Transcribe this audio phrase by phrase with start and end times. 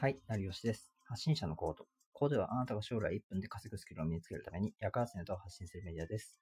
[0.00, 0.94] はい、成吉です。
[1.04, 1.84] 発信者のコード。
[2.14, 6.38] コードはあなたが将来1分で稼ぐスキルを身につけるために役立つネタを発信するメディアです。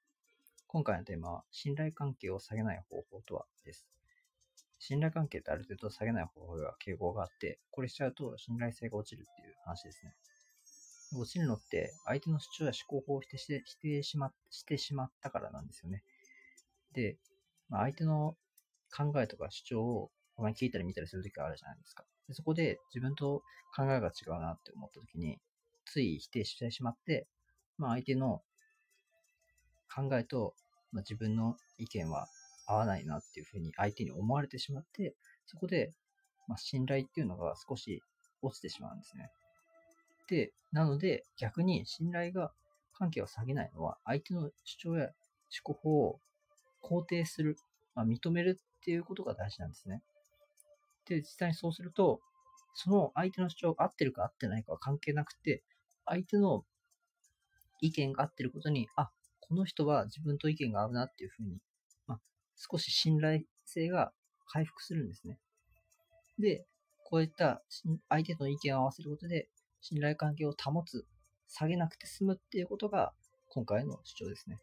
[0.69, 3.89] 今回のテーマは、信頼関係を下げない方法とはです。
[4.79, 10.15] 信頼関係ってある程度下げない方法が傾向があって、これしちゃうと信頼性が落ちるっていう話ですね。
[11.19, 16.05] 落ちるのって、相手の主張や思考法を否定して否定しましてしまったからなんですよね。
[16.93, 17.17] で、
[17.69, 18.37] まあ、相手の
[18.97, 22.05] 考えとか主張をまに聞いたり見たりするときがあるじゃないですか。
[22.29, 23.43] でそこで自分と
[23.75, 25.39] 考えが違うなって思ったときに、
[25.87, 27.27] つい否定してしまって、
[27.79, 28.43] まあ相手の
[29.95, 30.55] 考えと、
[30.93, 32.29] まあ、自分の意見は
[32.67, 35.15] 合わないなっていうふうに相手に思われてしまって、
[35.47, 35.93] そこで、
[36.47, 38.03] まあ、信頼っていうのが少し
[38.43, 39.31] 落ちてしまうんですね。
[40.29, 42.53] で、なので逆に信頼が
[42.93, 45.13] 関係を下げないのは相手の主張や思
[45.63, 46.21] 考法を
[46.83, 47.57] 肯定する、
[47.95, 50.03] まあ、認めるっていうことが大事なんですね。
[51.09, 52.21] で、実際にそうすると、
[52.75, 55.63] その相手の主張が合ってるか合ってないかは関係なくて、
[56.07, 56.65] 相手の
[57.81, 59.11] 意見が合ってることに、あ、
[59.41, 61.59] この人は自分と意見が合うなっていうふうに、
[62.07, 62.21] まあ、
[62.57, 64.13] 少し信頼性が
[64.47, 65.39] 回復するんですね。
[66.39, 66.67] で、
[67.05, 67.63] こういった
[68.09, 69.49] 相手との意見を合わせることで、
[69.81, 71.07] 信頼関係を保つ、
[71.49, 73.13] 下げなくて済むっていうことが、
[73.49, 74.59] 今回の主張ですね。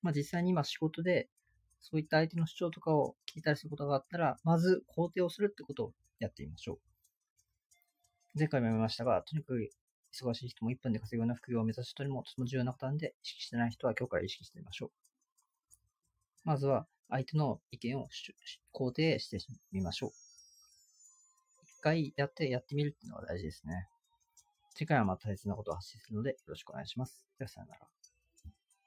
[0.00, 1.28] まあ実際に今仕事で、
[1.80, 6.78] そういった相手の主張とかを聞いたりすることがあったら、まず肯定をするってことをやってみましょう。
[8.38, 9.70] 前回も言いましたが、とにかく
[10.12, 14.90] 忙しい人も1分で稼ぐような副業を目指す人にもとても重要なことなんで、意識してない人は今日から意識してみましょう。
[16.44, 18.08] まずは、相手の意見を
[18.74, 19.38] 肯定して
[19.72, 20.10] みましょう。
[21.78, 23.88] 一回やってやってみるっていうのが大事ですね。
[24.74, 27.26] 次回はまた大切なことを発信するのでよろしくお願いします。
[27.38, 27.97] ではさよなら。